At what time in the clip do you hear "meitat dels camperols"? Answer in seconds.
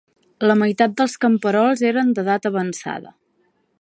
0.61-1.85